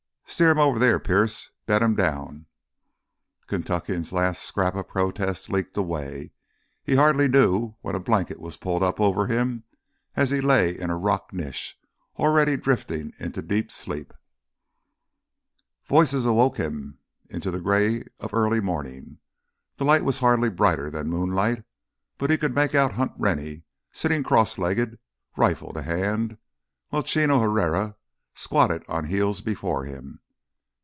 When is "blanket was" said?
7.99-8.57